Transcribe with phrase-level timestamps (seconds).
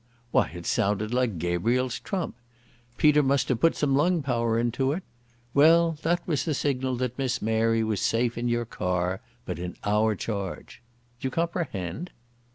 [0.31, 2.33] Why, it sounded like Gabriel's trump.
[2.97, 5.03] Peter must have put some lung power into it.
[5.53, 9.21] Well, that was the signal that Miss Mary was safe in your car...
[9.45, 10.81] but in our charge.
[11.19, 12.09] D'you comprehend?"